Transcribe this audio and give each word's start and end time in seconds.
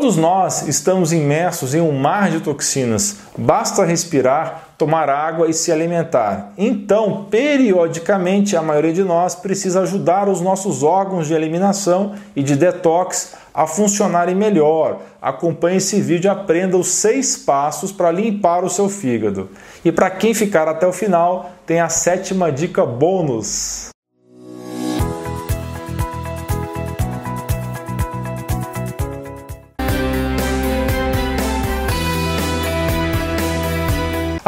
Todos 0.00 0.16
nós 0.16 0.68
estamos 0.68 1.12
imersos 1.12 1.74
em 1.74 1.80
um 1.80 1.90
mar 1.90 2.30
de 2.30 2.38
toxinas. 2.38 3.16
Basta 3.36 3.84
respirar, 3.84 4.68
tomar 4.78 5.10
água 5.10 5.50
e 5.50 5.52
se 5.52 5.72
alimentar. 5.72 6.52
Então, 6.56 7.26
periodicamente, 7.28 8.56
a 8.56 8.62
maioria 8.62 8.92
de 8.92 9.02
nós 9.02 9.34
precisa 9.34 9.80
ajudar 9.80 10.28
os 10.28 10.40
nossos 10.40 10.84
órgãos 10.84 11.26
de 11.26 11.34
eliminação 11.34 12.14
e 12.36 12.44
de 12.44 12.54
detox 12.54 13.34
a 13.52 13.66
funcionarem 13.66 14.36
melhor. 14.36 15.00
Acompanhe 15.20 15.78
esse 15.78 16.00
vídeo 16.00 16.28
e 16.28 16.30
aprenda 16.30 16.76
os 16.76 16.86
seis 16.86 17.36
passos 17.36 17.90
para 17.90 18.12
limpar 18.12 18.62
o 18.62 18.70
seu 18.70 18.88
fígado. 18.88 19.50
E 19.84 19.90
para 19.90 20.10
quem 20.10 20.32
ficar 20.32 20.68
até 20.68 20.86
o 20.86 20.92
final, 20.92 21.50
tem 21.66 21.80
a 21.80 21.88
sétima 21.88 22.52
dica 22.52 22.86
bônus. 22.86 23.90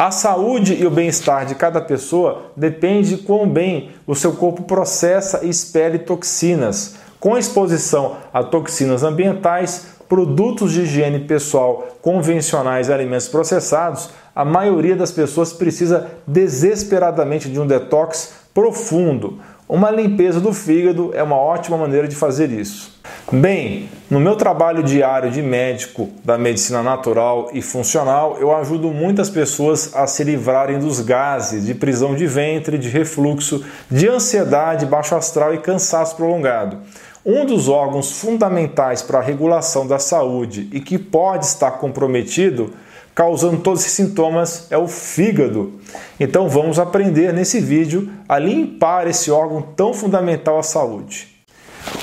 A 0.00 0.10
saúde 0.10 0.76
e 0.80 0.86
o 0.86 0.90
bem-estar 0.90 1.44
de 1.44 1.54
cada 1.54 1.78
pessoa 1.78 2.44
depende 2.56 3.16
de 3.16 3.22
quão 3.22 3.46
bem 3.46 3.90
o 4.06 4.14
seu 4.14 4.32
corpo 4.32 4.62
processa 4.62 5.44
e 5.44 5.50
expele 5.50 5.98
toxinas. 5.98 6.94
Com 7.20 7.36
exposição 7.36 8.16
a 8.32 8.42
toxinas 8.42 9.02
ambientais, 9.02 9.88
produtos 10.08 10.72
de 10.72 10.84
higiene 10.84 11.18
pessoal 11.18 11.86
convencionais 12.00 12.88
e 12.88 12.94
alimentos 12.94 13.28
processados, 13.28 14.08
a 14.34 14.42
maioria 14.42 14.96
das 14.96 15.12
pessoas 15.12 15.52
precisa 15.52 16.08
desesperadamente 16.26 17.50
de 17.50 17.60
um 17.60 17.66
detox 17.66 18.32
profundo. 18.54 19.38
Uma 19.68 19.90
limpeza 19.90 20.40
do 20.40 20.54
fígado 20.54 21.10
é 21.12 21.22
uma 21.22 21.36
ótima 21.36 21.76
maneira 21.76 22.08
de 22.08 22.16
fazer 22.16 22.50
isso. 22.50 22.99
Bem, 23.32 23.88
no 24.10 24.18
meu 24.18 24.34
trabalho 24.34 24.82
diário 24.82 25.30
de 25.30 25.40
médico 25.40 26.08
da 26.24 26.36
medicina 26.36 26.82
natural 26.82 27.48
e 27.52 27.62
funcional, 27.62 28.36
eu 28.40 28.52
ajudo 28.52 28.88
muitas 28.88 29.30
pessoas 29.30 29.94
a 29.94 30.04
se 30.08 30.24
livrarem 30.24 30.80
dos 30.80 30.98
gases, 31.00 31.64
de 31.64 31.72
prisão 31.72 32.16
de 32.16 32.26
ventre, 32.26 32.76
de 32.76 32.88
refluxo, 32.88 33.64
de 33.88 34.08
ansiedade, 34.08 34.84
baixo 34.84 35.14
astral 35.14 35.54
e 35.54 35.58
cansaço 35.58 36.16
prolongado. 36.16 36.78
Um 37.24 37.46
dos 37.46 37.68
órgãos 37.68 38.18
fundamentais 38.18 39.00
para 39.00 39.20
a 39.20 39.22
regulação 39.22 39.86
da 39.86 40.00
saúde 40.00 40.68
e 40.72 40.80
que 40.80 40.98
pode 40.98 41.46
estar 41.46 41.70
comprometido, 41.72 42.74
causando 43.14 43.58
todos 43.58 43.82
esses 43.82 43.92
sintomas, 43.92 44.66
é 44.72 44.76
o 44.76 44.88
fígado. 44.88 45.74
Então 46.18 46.48
vamos 46.48 46.80
aprender 46.80 47.32
nesse 47.32 47.60
vídeo 47.60 48.10
a 48.28 48.40
limpar 48.40 49.06
esse 49.06 49.30
órgão 49.30 49.62
tão 49.62 49.94
fundamental 49.94 50.58
à 50.58 50.64
saúde. 50.64 51.39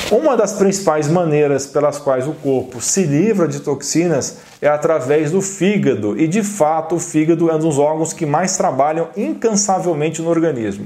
Uma 0.10 0.38
das 0.38 0.54
principais 0.54 1.10
maneiras 1.10 1.66
pelas 1.66 1.98
quais 2.00 2.26
o 2.28 2.32
corpo 2.32 2.80
se 2.80 3.04
livra 3.04 3.48
de 3.48 3.60
toxinas 3.60 4.38
é 4.62 4.68
através 4.68 5.32
do 5.32 5.42
fígado, 5.42 6.18
e 6.18 6.28
de 6.28 6.42
fato 6.42 6.96
o 6.96 7.00
fígado 7.00 7.50
é 7.50 7.56
um 7.56 7.60
dos 7.60 7.78
órgãos 7.78 8.14
que 8.14 8.26
mais 8.26 8.56
trabalham 8.56 9.10
incansavelmente 9.18 10.22
no 10.22 10.30
organismo. 10.30 10.86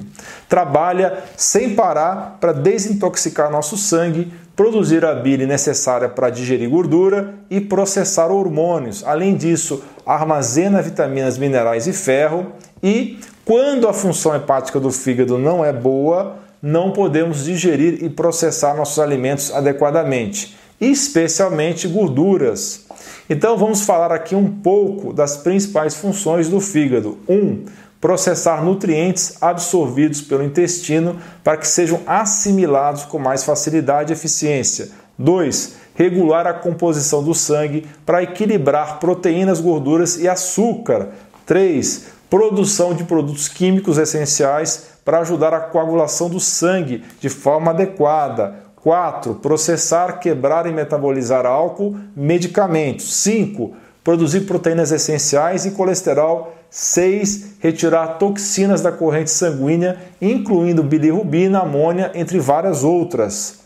Trabalha 0.49 1.19
sem 1.37 1.75
parar 1.75 2.37
para 2.41 2.51
desintoxicar 2.51 3.51
nosso 3.51 3.77
sangue, 3.77 4.33
produzir 4.55 5.05
a 5.05 5.13
bile 5.13 5.45
necessária 5.45 6.09
para 6.09 6.29
digerir 6.29 6.69
gordura 6.69 7.35
e 7.49 7.61
processar 7.61 8.27
hormônios. 8.27 9.03
Além 9.05 9.35
disso, 9.35 9.83
armazena 10.05 10.81
vitaminas, 10.81 11.37
minerais 11.37 11.87
e 11.87 11.93
ferro 11.93 12.47
e 12.83 13.19
quando 13.45 13.87
a 13.87 13.93
função 13.93 14.35
hepática 14.35 14.79
do 14.79 14.91
fígado 14.91 15.37
não 15.37 15.63
é 15.63 15.71
boa, 15.71 16.40
não 16.61 16.91
podemos 16.91 17.45
digerir 17.45 18.03
e 18.03 18.09
processar 18.09 18.75
nossos 18.75 18.99
alimentos 18.99 19.51
adequadamente, 19.53 20.55
especialmente 20.79 21.87
gorduras. 21.87 22.85
Então 23.29 23.57
vamos 23.57 23.81
falar 23.81 24.11
aqui 24.11 24.35
um 24.35 24.49
pouco 24.49 25.11
das 25.11 25.37
principais 25.37 25.95
funções 25.95 26.49
do 26.49 26.59
fígado. 26.59 27.17
1. 27.27 27.33
Um, 27.33 27.65
processar 27.99 28.63
nutrientes 28.63 29.37
absorvidos 29.41 30.21
pelo 30.21 30.43
intestino 30.43 31.17
para 31.43 31.55
que 31.55 31.67
sejam 31.67 32.01
assimilados 32.05 33.05
com 33.05 33.19
mais 33.19 33.43
facilidade 33.43 34.11
e 34.11 34.15
eficiência. 34.15 34.89
2. 35.17 35.75
Regular 35.95 36.47
a 36.47 36.53
composição 36.53 37.23
do 37.23 37.33
sangue 37.33 37.85
para 38.05 38.23
equilibrar 38.23 38.99
proteínas, 38.99 39.59
gorduras 39.59 40.17
e 40.17 40.27
açúcar. 40.27 41.09
3. 41.45 42.05
Produção 42.29 42.93
de 42.93 43.03
produtos 43.03 43.47
químicos 43.47 43.97
essenciais 43.97 44.90
para 45.03 45.19
ajudar 45.19 45.53
a 45.53 45.59
coagulação 45.59 46.29
do 46.29 46.39
sangue 46.39 47.03
de 47.19 47.29
forma 47.29 47.71
adequada. 47.71 48.55
4. 48.75 49.35
Processar, 49.35 50.19
quebrar 50.19 50.65
e 50.65 50.71
metabolizar 50.71 51.45
álcool, 51.45 51.95
medicamentos. 52.15 53.13
5. 53.15 53.73
Produzir 54.03 54.41
proteínas 54.41 54.91
essenciais 54.91 55.65
e 55.65 55.71
colesterol. 55.71 56.55
6. 56.69 57.57
Retirar 57.59 58.17
toxinas 58.17 58.81
da 58.81 58.91
corrente 58.91 59.29
sanguínea, 59.29 59.97
incluindo 60.21 60.81
bilirrubina, 60.81 61.59
amônia, 61.59 62.11
entre 62.15 62.39
várias 62.39 62.83
outras. 62.83 63.61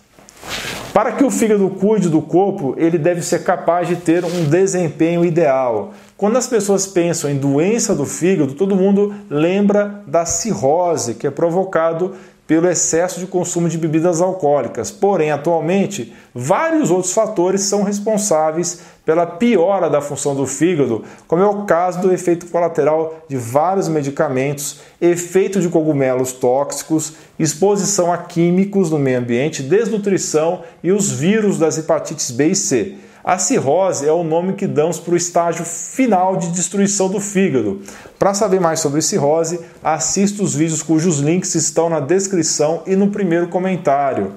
Para 0.95 1.11
que 1.11 1.25
o 1.25 1.29
fígado 1.29 1.69
cuide 1.71 2.07
do 2.07 2.21
corpo, 2.21 2.73
ele 2.77 2.97
deve 2.97 3.21
ser 3.21 3.43
capaz 3.43 3.85
de 3.85 3.97
ter 3.97 4.23
um 4.23 4.45
desempenho 4.45 5.25
ideal. 5.25 5.91
Quando 6.15 6.37
as 6.37 6.47
pessoas 6.47 6.87
pensam 6.87 7.29
em 7.29 7.35
doença 7.35 7.93
do 7.93 8.05
fígado, 8.05 8.53
todo 8.53 8.77
mundo 8.77 9.13
lembra 9.29 10.03
da 10.07 10.25
cirrose, 10.25 11.15
que 11.15 11.27
é 11.27 11.29
provocado 11.29 12.13
pelo 12.47 12.69
excesso 12.69 13.19
de 13.19 13.25
consumo 13.25 13.67
de 13.67 13.77
bebidas 13.77 14.21
alcoólicas. 14.21 14.91
Porém, 14.91 15.31
atualmente, 15.31 16.13
vários 16.33 16.91
outros 16.91 17.13
fatores 17.13 17.61
são 17.61 17.83
responsáveis 17.83 18.81
pela 19.03 19.25
piora 19.25 19.89
da 19.89 20.01
função 20.01 20.35
do 20.35 20.47
fígado, 20.47 21.03
como 21.27 21.41
é 21.41 21.45
o 21.45 21.63
caso 21.63 22.01
do 22.01 22.11
efeito 22.11 22.47
colateral 22.47 23.23
de 23.27 23.37
vários 23.37 23.87
medicamentos, 23.87 24.79
efeito 24.99 25.59
de 25.61 25.69
cogumelos 25.69 26.33
tóxicos, 26.33 27.13
exposição 27.37 28.11
a 28.11 28.17
químicos 28.17 28.89
no 28.89 28.97
meio 28.97 29.19
ambiente, 29.19 29.61
desnutrição 29.61 30.61
e 30.83 30.91
os 30.91 31.11
vírus 31.11 31.59
das 31.59 31.77
hepatites 31.77 32.31
B 32.31 32.47
e 32.47 32.55
C. 32.55 32.95
A 33.25 33.39
cirrose 33.39 34.07
é 34.07 34.11
o 34.11 34.23
nome 34.23 34.53
que 34.53 34.67
damos 34.67 34.99
para 34.99 35.15
o 35.15 35.17
estágio 35.17 35.65
final 35.65 36.37
de 36.37 36.49
destruição 36.49 37.09
do 37.09 37.19
fígado. 37.19 37.81
Para 38.19 38.35
saber 38.35 38.61
mais 38.61 38.79
sobre 38.81 39.01
cirrose, 39.01 39.61
assista 39.83 40.43
os 40.43 40.53
vídeos 40.53 40.83
cujos 40.83 41.21
links 41.21 41.55
estão 41.55 41.89
na 41.89 41.99
descrição 41.99 42.83
e 42.85 42.95
no 42.95 43.09
primeiro 43.09 43.47
comentário. 43.47 44.33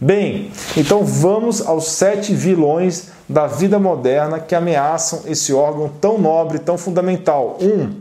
Bem, 0.00 0.50
então 0.74 1.04
vamos 1.04 1.60
aos 1.60 1.92
sete 1.92 2.34
vilões 2.34 3.08
da 3.28 3.46
vida 3.46 3.78
moderna 3.78 4.40
que 4.40 4.54
ameaçam 4.54 5.20
esse 5.26 5.52
órgão 5.52 5.90
tão 6.00 6.16
nobre, 6.16 6.58
tão 6.58 6.78
fundamental. 6.78 7.58
1. 7.60 7.66
Um, 7.66 7.94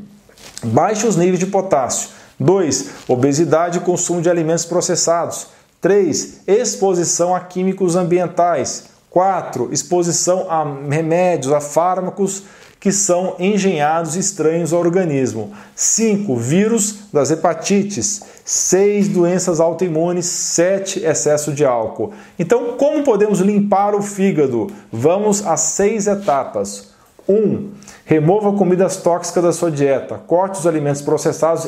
baixos 0.64 1.18
níveis 1.18 1.40
de 1.40 1.48
potássio. 1.48 2.12
2. 2.40 2.92
Obesidade 3.10 3.80
e 3.80 3.82
consumo 3.82 4.22
de 4.22 4.30
alimentos 4.30 4.64
processados. 4.64 5.48
3. 5.82 6.44
Exposição 6.48 7.36
a 7.36 7.42
químicos 7.42 7.98
ambientais. 7.98 8.99
4. 9.10 9.70
Exposição 9.72 10.48
a 10.50 10.64
remédios, 10.90 11.54
a 11.54 11.60
fármacos 11.60 12.44
que 12.80 12.92
são 12.94 13.36
engenhados 13.40 14.16
estranhos 14.16 14.72
ao 14.72 14.80
organismo. 14.80 15.52
5. 15.76 16.36
Vírus 16.38 17.00
das 17.12 17.30
hepatites. 17.30 18.22
6. 18.46 19.10
Doenças 19.10 19.60
autoimunes. 19.60 20.26
7. 20.26 21.04
Excesso 21.04 21.52
de 21.52 21.66
álcool. 21.66 22.14
Então, 22.38 22.78
como 22.78 23.04
podemos 23.04 23.40
limpar 23.40 23.94
o 23.94 24.02
fígado? 24.02 24.68
Vamos 24.92 25.46
às 25.46 25.60
seis 25.60 26.08
etapas. 26.08 26.89
1. 27.30 27.34
Um, 27.34 27.70
remova 28.06 28.52
comidas 28.54 28.98
tóxicas 28.98 29.44
da 29.44 29.54
sua 29.54 29.70
dieta. 29.70 30.20
Corte 30.26 30.60
os 30.60 30.66
alimentos 30.66 31.02
processados 31.02 31.68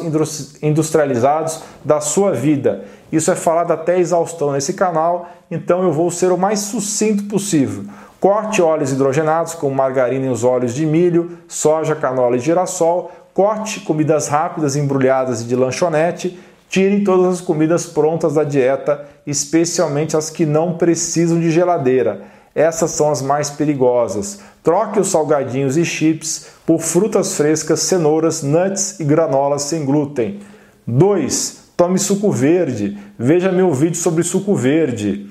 industrializados 0.62 1.62
da 1.86 2.02
sua 2.02 2.32
vida. 2.32 2.84
Isso 3.12 3.30
é 3.30 3.36
falado 3.36 3.72
até 3.72 4.00
exaustão 4.00 4.52
nesse 4.52 4.74
canal, 4.74 5.30
então 5.52 5.84
eu 5.84 5.94
vou 5.94 6.10
ser 6.10 6.32
o 6.32 6.38
mais 6.38 6.60
sucinto 6.60 7.26
possível. 7.26 7.84
Corte 8.20 8.62
óleos 8.62 8.92
hidrogenados, 8.92 9.54
como 9.54 9.76
margarina 9.76 10.26
e 10.26 10.30
os 10.30 10.44
óleos 10.44 10.74
de 10.74 10.86
milho, 10.86 11.38
soja, 11.48 11.96
canola 11.96 12.36
e 12.36 12.40
girassol. 12.40 13.12
Corte 13.34 13.80
comidas 13.80 14.28
rápidas, 14.28 14.76
embrulhadas 14.76 15.42
e 15.42 15.46
de 15.46 15.56
lanchonete. 15.56 16.40
Tire 16.70 17.04
todas 17.04 17.34
as 17.34 17.42
comidas 17.42 17.86
prontas 17.86 18.36
da 18.36 18.44
dieta, 18.44 19.06
especialmente 19.26 20.16
as 20.16 20.30
que 20.30 20.46
não 20.46 20.78
precisam 20.78 21.40
de 21.40 21.52
geladeira. 21.52 22.22
Essas 22.54 22.92
são 22.92 23.10
as 23.10 23.22
mais 23.22 23.50
perigosas. 23.50 24.40
Troque 24.64 25.00
os 25.00 25.08
salgadinhos 25.08 25.76
e 25.76 25.84
chips 25.84 26.48
por 26.66 26.80
frutas 26.80 27.36
frescas, 27.36 27.80
cenouras, 27.80 28.44
nuts 28.44 29.00
e 29.00 29.04
granolas 29.04 29.64
sem 29.64 29.84
glúten. 29.84 30.40
2. 30.86 31.72
Tome 31.76 31.98
suco 31.98 32.32
verde. 32.32 32.98
Veja 33.18 33.52
meu 33.52 33.74
vídeo 33.74 33.98
sobre 33.98 34.24
suco 34.24 34.54
verde. 34.56 35.28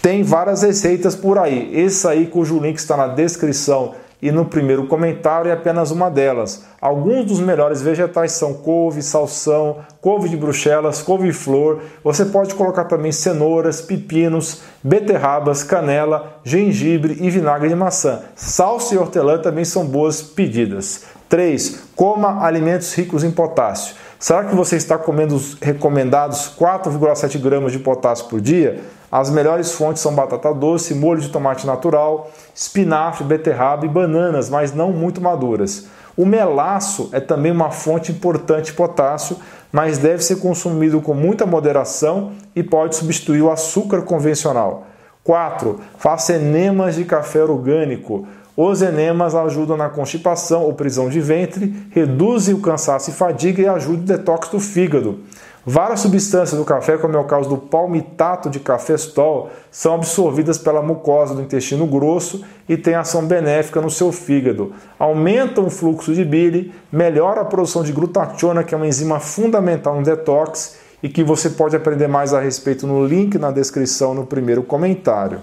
Tem 0.00 0.22
várias 0.22 0.62
receitas 0.62 1.16
por 1.16 1.38
aí. 1.38 1.70
Esse 1.76 2.06
aí, 2.06 2.26
cujo 2.26 2.60
link 2.60 2.76
está 2.76 2.96
na 2.96 3.08
descrição 3.08 3.94
e 4.22 4.30
no 4.30 4.44
primeiro 4.44 4.86
comentário 4.86 5.50
é 5.50 5.52
apenas 5.52 5.90
uma 5.90 6.08
delas. 6.08 6.64
Alguns 6.80 7.26
dos 7.26 7.40
melhores 7.40 7.82
vegetais 7.82 8.30
são 8.32 8.54
couve, 8.54 9.02
salsão, 9.02 9.78
couve 10.00 10.28
de 10.28 10.36
bruxelas, 10.36 11.02
couve-flor. 11.02 11.80
Você 12.04 12.24
pode 12.26 12.54
colocar 12.54 12.84
também 12.84 13.10
cenouras, 13.10 13.80
pepinos, 13.80 14.62
beterrabas, 14.80 15.64
canela, 15.64 16.40
gengibre 16.44 17.18
e 17.20 17.28
vinagre 17.30 17.68
de 17.68 17.74
maçã. 17.74 18.20
Salsa 18.36 18.94
e 18.94 18.98
hortelã 18.98 19.38
também 19.38 19.64
são 19.64 19.84
boas 19.84 20.22
pedidas. 20.22 21.02
3. 21.28 21.82
Coma 21.96 22.44
alimentos 22.44 22.94
ricos 22.94 23.24
em 23.24 23.30
potássio. 23.30 23.96
Será 24.22 24.44
que 24.44 24.54
você 24.54 24.76
está 24.76 24.96
comendo 24.96 25.34
os 25.34 25.54
recomendados 25.60 26.48
4,7 26.56 27.40
gramas 27.40 27.72
de 27.72 27.80
potássio 27.80 28.26
por 28.26 28.40
dia? 28.40 28.80
As 29.10 29.28
melhores 29.28 29.72
fontes 29.72 30.00
são 30.00 30.14
batata 30.14 30.54
doce, 30.54 30.94
molho 30.94 31.20
de 31.20 31.28
tomate 31.28 31.66
natural, 31.66 32.30
espinafre, 32.54 33.24
beterraba 33.24 33.84
e 33.84 33.88
bananas, 33.88 34.48
mas 34.48 34.72
não 34.72 34.92
muito 34.92 35.20
maduras. 35.20 35.88
O 36.16 36.24
melaço 36.24 37.08
é 37.10 37.18
também 37.18 37.50
uma 37.50 37.72
fonte 37.72 38.12
importante 38.12 38.66
de 38.66 38.74
potássio, 38.74 39.38
mas 39.72 39.98
deve 39.98 40.22
ser 40.22 40.36
consumido 40.36 41.00
com 41.00 41.14
muita 41.14 41.44
moderação 41.44 42.30
e 42.54 42.62
pode 42.62 42.94
substituir 42.94 43.42
o 43.42 43.50
açúcar 43.50 44.02
convencional. 44.02 44.86
4. 45.24 45.80
Faça 45.98 46.34
enemas 46.34 46.94
de 46.94 47.04
café 47.04 47.42
orgânico. 47.42 48.24
Os 48.56 48.82
enemas 48.82 49.34
ajudam 49.34 49.78
na 49.78 49.88
constipação 49.88 50.64
ou 50.64 50.74
prisão 50.74 51.08
de 51.08 51.20
ventre, 51.20 51.74
reduzem 51.90 52.54
o 52.54 52.60
cansaço 52.60 53.08
e 53.08 53.12
fadiga 53.14 53.62
e 53.62 53.66
ajudam 53.66 54.02
o 54.02 54.06
detox 54.06 54.48
do 54.48 54.60
fígado. 54.60 55.20
Várias 55.64 56.00
substâncias 56.00 56.58
do 56.58 56.64
café, 56.64 56.98
como 56.98 57.16
é 57.16 57.20
o 57.20 57.24
caso 57.24 57.48
do 57.48 57.56
palmitato 57.56 58.50
de 58.50 58.58
cafestol, 58.58 59.48
são 59.70 59.94
absorvidas 59.94 60.58
pela 60.58 60.82
mucosa 60.82 61.34
do 61.34 61.40
intestino 61.40 61.86
grosso 61.86 62.44
e 62.68 62.76
têm 62.76 62.94
ação 62.94 63.24
benéfica 63.24 63.80
no 63.80 63.88
seu 63.88 64.10
fígado. 64.10 64.72
Aumentam 64.98 65.66
o 65.66 65.70
fluxo 65.70 66.12
de 66.12 66.24
bile, 66.24 66.74
melhora 66.90 67.42
a 67.42 67.44
produção 67.44 67.84
de 67.84 67.92
glutationa, 67.92 68.64
que 68.64 68.74
é 68.74 68.76
uma 68.76 68.88
enzima 68.88 69.20
fundamental 69.20 69.94
no 69.94 70.02
detox 70.02 70.76
e 71.00 71.08
que 71.08 71.22
você 71.22 71.48
pode 71.48 71.76
aprender 71.76 72.08
mais 72.08 72.34
a 72.34 72.40
respeito 72.40 72.86
no 72.86 73.06
link 73.06 73.38
na 73.38 73.52
descrição 73.52 74.12
no 74.12 74.26
primeiro 74.26 74.64
comentário. 74.64 75.38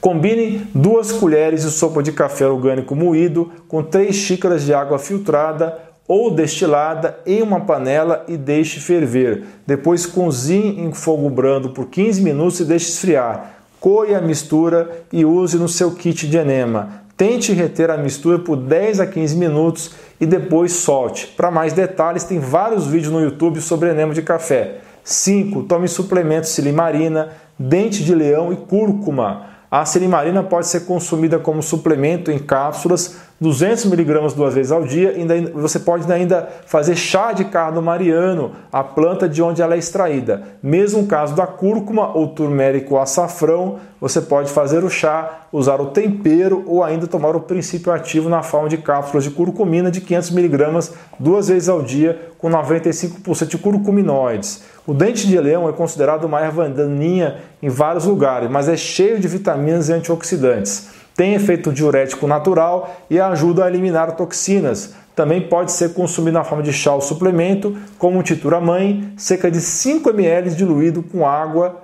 Combine 0.00 0.66
duas 0.74 1.12
colheres 1.12 1.62
de 1.62 1.70
sopa 1.70 2.02
de 2.02 2.10
café 2.10 2.46
orgânico 2.46 2.96
moído 2.96 3.52
com 3.68 3.82
três 3.82 4.16
xícaras 4.16 4.64
de 4.64 4.72
água 4.72 4.98
filtrada 4.98 5.78
ou 6.08 6.30
destilada 6.30 7.18
em 7.26 7.42
uma 7.42 7.60
panela 7.60 8.24
e 8.26 8.38
deixe 8.38 8.80
ferver. 8.80 9.44
Depois 9.66 10.06
cozinhe 10.06 10.80
em 10.80 10.90
fogo 10.92 11.28
brando 11.28 11.70
por 11.70 11.86
15 11.86 12.22
minutos 12.22 12.60
e 12.60 12.64
deixe 12.64 12.88
esfriar. 12.88 13.56
Coe 13.78 14.14
a 14.14 14.22
mistura 14.22 15.04
e 15.12 15.24
use 15.24 15.58
no 15.58 15.68
seu 15.68 15.90
kit 15.90 16.26
de 16.26 16.38
enema. 16.38 17.02
Tente 17.14 17.52
reter 17.52 17.90
a 17.90 17.98
mistura 17.98 18.38
por 18.38 18.56
10 18.56 19.00
a 19.00 19.06
15 19.06 19.36
minutos 19.36 19.90
e 20.18 20.24
depois 20.24 20.72
solte. 20.72 21.26
Para 21.36 21.50
mais 21.50 21.74
detalhes, 21.74 22.24
tem 22.24 22.38
vários 22.38 22.86
vídeos 22.86 23.12
no 23.12 23.20
YouTube 23.20 23.60
sobre 23.60 23.90
enema 23.90 24.14
de 24.14 24.22
café. 24.22 24.78
5. 25.04 25.64
Tome 25.64 25.88
suplementos 25.88 26.50
silimarina, 26.50 27.28
dente 27.58 28.02
de 28.02 28.14
leão 28.14 28.50
e 28.50 28.56
cúrcuma. 28.56 29.49
A 29.70 29.84
silimarina 29.84 30.42
pode 30.42 30.66
ser 30.66 30.80
consumida 30.80 31.38
como 31.38 31.62
suplemento 31.62 32.30
em 32.30 32.38
cápsulas, 32.40 33.16
200 33.40 33.86
miligramas 33.86 34.34
duas 34.34 34.54
vezes 34.54 34.70
ao 34.70 34.84
dia. 34.84 35.10
Ainda, 35.10 35.50
você 35.54 35.78
pode 35.78 36.10
ainda 36.12 36.46
fazer 36.66 36.94
chá 36.94 37.32
de 37.32 37.46
cardo 37.46 37.80
mariano, 37.80 38.52
a 38.70 38.84
planta 38.84 39.26
de 39.26 39.42
onde 39.42 39.62
ela 39.62 39.74
é 39.74 39.78
extraída. 39.78 40.42
Mesmo 40.62 41.06
caso 41.06 41.34
da 41.34 41.46
cúrcuma 41.46 42.14
ou 42.14 42.28
turmérico 42.28 42.98
açafrão, 42.98 43.78
você 43.98 44.20
pode 44.20 44.50
fazer 44.50 44.84
o 44.84 44.90
chá, 44.90 45.46
usar 45.50 45.80
o 45.80 45.86
tempero 45.86 46.62
ou 46.66 46.84
ainda 46.84 47.06
tomar 47.06 47.34
o 47.34 47.40
princípio 47.40 47.92
ativo 47.92 48.28
na 48.28 48.42
forma 48.42 48.68
de 48.68 48.76
cápsulas 48.76 49.24
de 49.24 49.30
curcumina 49.30 49.90
de 49.90 50.02
500 50.02 50.30
miligramas 50.30 50.92
duas 51.18 51.48
vezes 51.48 51.68
ao 51.68 51.82
dia, 51.82 52.30
com 52.36 52.50
95% 52.50 53.46
de 53.46 53.58
curcuminoides. 53.58 54.64
O 54.86 54.92
dente 54.92 55.26
de 55.26 55.38
leão 55.38 55.68
é 55.68 55.72
considerado 55.72 56.24
uma 56.24 56.40
erva 56.40 56.68
daninha 56.68 57.38
em 57.62 57.68
vários 57.68 58.04
lugares, 58.04 58.50
mas 58.50 58.68
é 58.68 58.76
cheio 58.76 59.18
de 59.18 59.28
vitaminas 59.28 59.88
e 59.88 59.92
antioxidantes. 59.92 60.99
Tem 61.16 61.34
efeito 61.34 61.72
diurético 61.72 62.26
natural 62.26 62.96
e 63.10 63.20
ajuda 63.20 63.64
a 63.64 63.68
eliminar 63.68 64.16
toxinas. 64.16 64.94
Também 65.14 65.40
pode 65.40 65.72
ser 65.72 65.92
consumido 65.92 66.38
na 66.38 66.44
forma 66.44 66.62
de 66.62 66.72
chá 66.72 66.94
ou 66.94 67.00
suplemento, 67.00 67.76
como 67.98 68.18
um 68.18 68.22
titura-mãe, 68.22 69.12
cerca 69.16 69.50
de 69.50 69.60
5 69.60 70.08
ml 70.10 70.50
diluído 70.50 71.02
com 71.02 71.26
água 71.26 71.82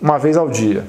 uma 0.00 0.18
vez 0.18 0.36
ao 0.36 0.48
dia. 0.48 0.84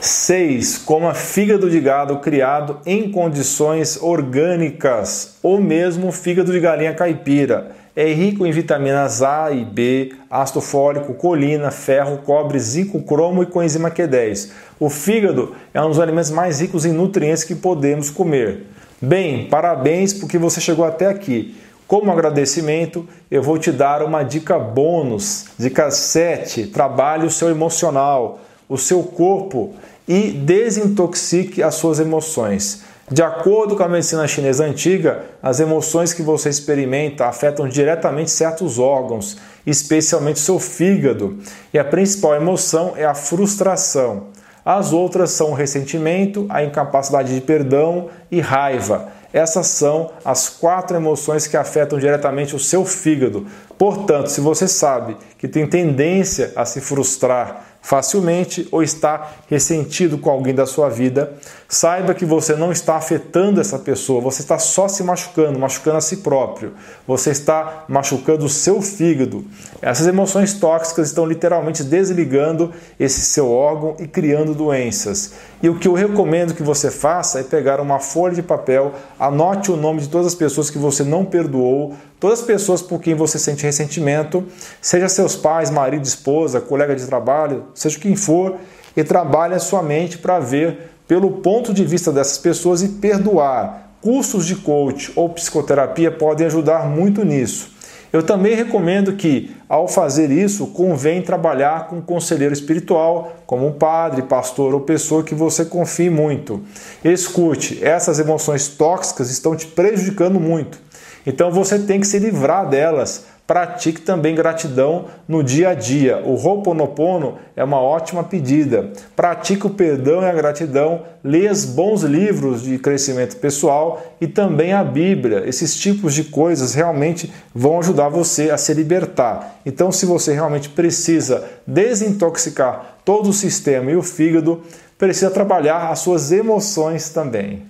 6. 0.00 0.78
Coma 0.78 1.12
fígado 1.12 1.68
de 1.68 1.78
gado 1.78 2.18
criado 2.18 2.78
em 2.86 3.10
condições 3.10 4.00
orgânicas, 4.00 5.36
ou 5.42 5.60
mesmo 5.60 6.10
fígado 6.10 6.52
de 6.52 6.60
galinha 6.60 6.94
caipira. 6.94 7.72
É 7.94 8.10
rico 8.12 8.46
em 8.46 8.52
vitaminas 8.52 9.22
A 9.22 9.50
e 9.50 9.64
B, 9.64 10.12
ácido 10.30 10.60
fólico, 10.60 11.12
colina, 11.14 11.70
ferro, 11.70 12.18
cobre, 12.18 12.58
zinco, 12.58 13.02
cromo 13.02 13.42
e 13.42 13.46
coenzima 13.46 13.90
Q10. 13.90 14.50
O 14.78 14.88
fígado 14.88 15.54
é 15.74 15.82
um 15.82 15.88
dos 15.88 16.00
alimentos 16.00 16.30
mais 16.30 16.60
ricos 16.60 16.86
em 16.86 16.92
nutrientes 16.92 17.44
que 17.44 17.54
podemos 17.54 18.08
comer. 18.08 18.66
Bem, 19.02 19.48
parabéns 19.48 20.14
porque 20.14 20.38
você 20.38 20.60
chegou 20.60 20.84
até 20.84 21.06
aqui. 21.06 21.56
Como 21.86 22.12
agradecimento, 22.12 23.08
eu 23.28 23.42
vou 23.42 23.58
te 23.58 23.72
dar 23.72 24.02
uma 24.04 24.22
dica 24.22 24.58
bônus. 24.58 25.46
Dica 25.58 25.90
7: 25.90 26.68
trabalhe 26.68 27.26
o 27.26 27.30
seu 27.30 27.50
emocional, 27.50 28.38
o 28.70 28.78
seu 28.78 29.02
corpo 29.02 29.74
e 30.08 30.30
desintoxique 30.30 31.62
as 31.62 31.74
suas 31.74 32.00
emoções. 32.00 32.82
De 33.10 33.22
acordo 33.22 33.74
com 33.74 33.82
a 33.82 33.88
medicina 33.88 34.28
chinesa 34.28 34.64
antiga, 34.64 35.24
as 35.42 35.58
emoções 35.58 36.12
que 36.12 36.22
você 36.22 36.48
experimenta 36.48 37.26
afetam 37.26 37.68
diretamente 37.68 38.30
certos 38.30 38.78
órgãos, 38.78 39.36
especialmente 39.66 40.38
seu 40.38 40.60
fígado, 40.60 41.36
e 41.74 41.78
a 41.78 41.84
principal 41.84 42.36
emoção 42.36 42.94
é 42.96 43.04
a 43.04 43.14
frustração. 43.14 44.28
As 44.64 44.92
outras 44.92 45.32
são 45.32 45.50
o 45.50 45.54
ressentimento, 45.54 46.46
a 46.48 46.62
incapacidade 46.62 47.34
de 47.34 47.40
perdão 47.40 48.08
e 48.30 48.40
raiva. 48.40 49.08
Essas 49.32 49.66
são 49.66 50.10
as 50.24 50.48
quatro 50.48 50.96
emoções 50.96 51.46
que 51.46 51.56
afetam 51.56 51.98
diretamente 51.98 52.54
o 52.54 52.60
seu 52.60 52.84
fígado. 52.84 53.46
Portanto, 53.78 54.28
se 54.28 54.40
você 54.40 54.68
sabe 54.68 55.16
que 55.38 55.48
tem 55.48 55.66
tendência 55.66 56.52
a 56.54 56.64
se 56.64 56.80
frustrar, 56.80 57.69
facilmente 57.82 58.68
ou 58.70 58.82
está 58.82 59.32
ressentido 59.48 60.18
com 60.18 60.30
alguém 60.30 60.54
da 60.54 60.66
sua 60.66 60.88
vida, 60.88 61.34
saiba 61.70 62.14
que 62.14 62.24
você 62.24 62.56
não 62.56 62.72
está 62.72 62.96
afetando 62.96 63.60
essa 63.60 63.78
pessoa, 63.78 64.20
você 64.20 64.42
está 64.42 64.58
só 64.58 64.88
se 64.88 65.04
machucando, 65.04 65.56
machucando 65.56 65.98
a 65.98 66.00
si 66.00 66.16
próprio. 66.16 66.72
Você 67.06 67.30
está 67.30 67.84
machucando 67.86 68.44
o 68.44 68.48
seu 68.48 68.82
fígado. 68.82 69.44
Essas 69.80 70.08
emoções 70.08 70.52
tóxicas 70.54 71.06
estão 71.06 71.24
literalmente 71.24 71.84
desligando 71.84 72.72
esse 72.98 73.20
seu 73.20 73.48
órgão 73.48 73.94
e 74.00 74.08
criando 74.08 74.52
doenças. 74.52 75.34
E 75.62 75.68
o 75.68 75.78
que 75.78 75.86
eu 75.86 75.94
recomendo 75.94 76.54
que 76.54 76.62
você 76.62 76.90
faça 76.90 77.38
é 77.38 77.44
pegar 77.44 77.80
uma 77.80 78.00
folha 78.00 78.34
de 78.34 78.42
papel, 78.42 78.92
anote 79.16 79.70
o 79.70 79.76
nome 79.76 80.00
de 80.00 80.08
todas 80.08 80.26
as 80.26 80.34
pessoas 80.34 80.70
que 80.70 80.78
você 80.78 81.04
não 81.04 81.24
perdoou, 81.24 81.94
todas 82.18 82.40
as 82.40 82.44
pessoas 82.44 82.82
por 82.82 83.00
quem 83.00 83.14
você 83.14 83.38
sente 83.38 83.62
ressentimento, 83.62 84.44
seja 84.82 85.08
seus 85.08 85.36
pais, 85.36 85.70
marido, 85.70 86.04
esposa, 86.04 86.60
colega 86.60 86.96
de 86.96 87.06
trabalho, 87.06 87.66
seja 87.74 87.96
quem 87.96 88.16
for, 88.16 88.56
e 88.96 89.04
trabalhe 89.04 89.54
a 89.54 89.60
sua 89.60 89.82
mente 89.82 90.18
para 90.18 90.40
ver 90.40 90.89
pelo 91.10 91.28
ponto 91.32 91.74
de 91.74 91.84
vista 91.84 92.12
dessas 92.12 92.38
pessoas 92.38 92.82
e 92.82 92.88
perdoar. 92.88 93.96
Cursos 94.00 94.46
de 94.46 94.54
coach 94.54 95.10
ou 95.16 95.28
psicoterapia 95.28 96.08
podem 96.08 96.46
ajudar 96.46 96.88
muito 96.88 97.24
nisso. 97.24 97.72
Eu 98.12 98.22
também 98.22 98.54
recomendo 98.54 99.16
que, 99.16 99.50
ao 99.68 99.88
fazer 99.88 100.30
isso, 100.30 100.68
convém 100.68 101.20
trabalhar 101.20 101.88
com 101.88 101.96
um 101.96 102.00
conselheiro 102.00 102.54
espiritual, 102.54 103.32
como 103.44 103.66
um 103.66 103.72
padre, 103.72 104.22
pastor 104.22 104.72
ou 104.72 104.82
pessoa 104.82 105.24
que 105.24 105.34
você 105.34 105.64
confie 105.64 106.08
muito. 106.08 106.62
Escute, 107.04 107.84
essas 107.84 108.20
emoções 108.20 108.68
tóxicas 108.68 109.32
estão 109.32 109.56
te 109.56 109.66
prejudicando 109.66 110.38
muito. 110.38 110.78
Então 111.26 111.50
você 111.50 111.78
tem 111.78 112.00
que 112.00 112.06
se 112.06 112.18
livrar 112.18 112.68
delas 112.68 113.26
pratique 113.50 114.02
também 114.02 114.32
gratidão 114.32 115.06
no 115.26 115.42
dia 115.42 115.70
a 115.70 115.74
dia. 115.74 116.22
O 116.24 116.36
Ho'oponopono 116.36 117.36
é 117.56 117.64
uma 117.64 117.80
ótima 117.80 118.22
pedida. 118.22 118.92
Pratique 119.16 119.66
o 119.66 119.70
perdão 119.70 120.22
e 120.22 120.26
a 120.26 120.32
gratidão, 120.32 121.02
leia 121.24 121.50
bons 121.74 122.02
livros 122.02 122.62
de 122.62 122.78
crescimento 122.78 123.34
pessoal 123.38 124.14
e 124.20 124.28
também 124.28 124.72
a 124.72 124.84
Bíblia. 124.84 125.42
Esses 125.48 125.74
tipos 125.74 126.14
de 126.14 126.22
coisas 126.22 126.74
realmente 126.74 127.32
vão 127.52 127.80
ajudar 127.80 128.08
você 128.08 128.50
a 128.50 128.56
se 128.56 128.72
libertar. 128.72 129.56
Então, 129.66 129.90
se 129.90 130.06
você 130.06 130.32
realmente 130.32 130.68
precisa 130.68 131.42
desintoxicar 131.66 132.98
todo 133.04 133.30
o 133.30 133.32
sistema 133.32 133.90
e 133.90 133.96
o 133.96 134.02
fígado, 134.02 134.62
precisa 134.96 135.28
trabalhar 135.28 135.90
as 135.90 135.98
suas 135.98 136.30
emoções 136.30 137.10
também. 137.10 137.69